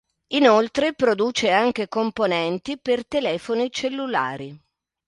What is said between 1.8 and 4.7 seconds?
componenti per telefoni cellulari.